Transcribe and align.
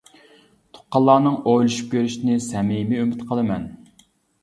تۇغقانلارنىڭ 0.77 1.37
ئويلىشىپ 1.53 1.93
كۆرۈشىنى 1.93 2.41
سەمىمىي 2.49 3.07
ئۈمىد 3.07 3.25
قىلىمەن. 3.31 3.73